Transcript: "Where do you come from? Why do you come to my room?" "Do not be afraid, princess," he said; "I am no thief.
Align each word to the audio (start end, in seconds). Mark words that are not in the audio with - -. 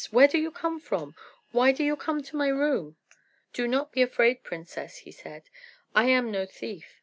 "Where 0.09 0.27
do 0.27 0.39
you 0.39 0.49
come 0.49 0.79
from? 0.79 1.15
Why 1.51 1.71
do 1.71 1.83
you 1.83 1.95
come 1.95 2.23
to 2.23 2.35
my 2.35 2.47
room?" 2.47 2.95
"Do 3.53 3.67
not 3.67 3.91
be 3.91 4.01
afraid, 4.01 4.41
princess," 4.43 4.97
he 4.97 5.11
said; 5.11 5.43
"I 5.93 6.05
am 6.05 6.31
no 6.31 6.47
thief. 6.47 6.97